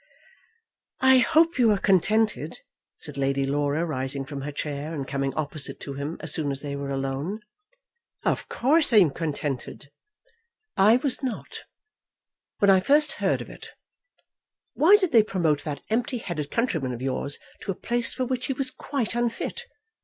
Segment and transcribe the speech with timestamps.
[1.01, 2.61] "I hope you are contented?"
[2.97, 6.61] said Lady Laura, rising from her chair and coming opposite to him as soon as
[6.61, 7.39] they were alone.
[8.25, 9.91] "Of course I am contented."
[10.75, 11.65] "I was not,
[12.57, 13.75] when I first heard of it.
[14.73, 18.47] Why did they promote that empty headed countryman of yours to a place for which
[18.47, 19.67] he was quite unfit?